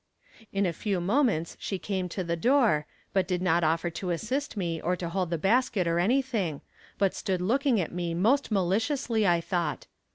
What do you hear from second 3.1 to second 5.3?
but did not offer to assist me, or to hold